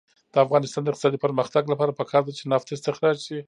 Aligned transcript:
د 0.33 0.35
افغانستان 0.45 0.81
د 0.83 0.87
اقتصادي 0.91 1.17
پرمختګ 1.25 1.63
لپاره 1.71 1.97
پکار 1.99 2.21
ده 2.25 2.31
چې 2.39 2.43
نفت 2.51 2.67
استخراج 2.71 3.17
شي. 3.25 3.37